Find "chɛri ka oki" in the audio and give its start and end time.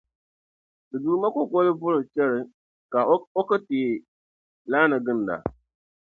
2.13-3.57